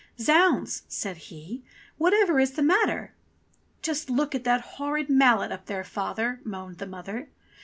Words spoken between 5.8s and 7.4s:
father," moaned the mother.